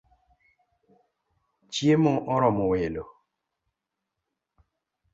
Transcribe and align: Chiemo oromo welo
Chiemo 1.73 2.13
oromo 2.33 2.63
welo 2.71 3.03